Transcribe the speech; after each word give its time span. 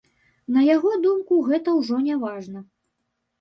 На 0.53 0.63
яго 0.75 0.93
думку, 1.03 1.37
гэта 1.49 1.75
ўжо 1.81 2.01
не 2.07 2.17
важна. 2.25 2.65